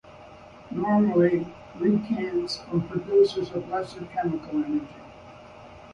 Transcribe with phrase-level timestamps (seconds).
[0.71, 4.95] Normally, reactants form products of lesser chemical energy.